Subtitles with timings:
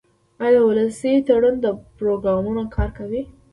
[0.45, 1.55] آیا د ولسي تړون
[1.97, 3.21] پروګرام کار کوي؟